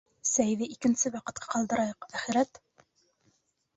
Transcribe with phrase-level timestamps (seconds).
[0.27, 2.61] Сәйҙе икенсе ваҡытҡа ҡалдырайыҡ, әхирәт...